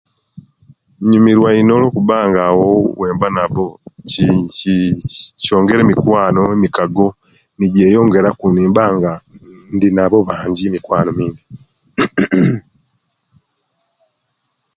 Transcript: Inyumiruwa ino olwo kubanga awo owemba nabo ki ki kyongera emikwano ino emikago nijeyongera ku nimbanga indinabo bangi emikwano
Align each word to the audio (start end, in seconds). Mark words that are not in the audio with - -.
Inyumiruwa 1.03 1.49
ino 1.59 1.71
olwo 1.75 1.89
kubanga 1.97 2.39
awo 2.49 2.65
owemba 2.99 3.27
nabo 3.35 3.65
ki 4.09 4.27
ki 4.55 4.75
kyongera 5.43 5.81
emikwano 5.83 6.41
ino 6.45 6.53
emikago 6.57 7.07
nijeyongera 7.57 8.29
ku 8.39 8.45
nimbanga 8.53 9.11
indinabo 9.71 10.17
bangi 10.27 10.63
emikwano 10.69 11.11